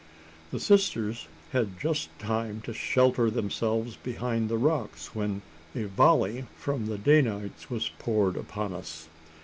[0.49, 5.43] The sisters had just time to shelter themselves behind the rocks when
[5.75, 9.09] a volley from the Danites was poured upon us.